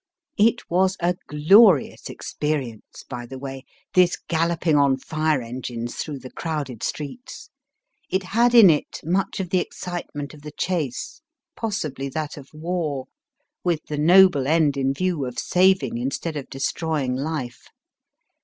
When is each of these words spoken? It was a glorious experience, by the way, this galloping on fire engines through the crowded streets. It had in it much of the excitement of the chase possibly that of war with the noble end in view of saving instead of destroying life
It 0.39 0.61
was 0.67 0.97
a 0.99 1.15
glorious 1.27 2.09
experience, 2.09 3.03
by 3.07 3.27
the 3.27 3.37
way, 3.37 3.65
this 3.93 4.15
galloping 4.17 4.75
on 4.75 4.97
fire 4.97 5.43
engines 5.43 5.97
through 5.97 6.17
the 6.21 6.31
crowded 6.31 6.81
streets. 6.81 7.51
It 8.09 8.23
had 8.23 8.55
in 8.55 8.71
it 8.71 8.99
much 9.03 9.39
of 9.39 9.51
the 9.51 9.59
excitement 9.59 10.33
of 10.33 10.41
the 10.41 10.53
chase 10.53 11.21
possibly 11.55 12.09
that 12.09 12.35
of 12.35 12.49
war 12.51 13.09
with 13.63 13.83
the 13.89 13.97
noble 13.99 14.47
end 14.47 14.75
in 14.75 14.91
view 14.91 15.23
of 15.23 15.37
saving 15.37 15.99
instead 15.99 16.35
of 16.35 16.49
destroying 16.49 17.13
life 17.15 17.67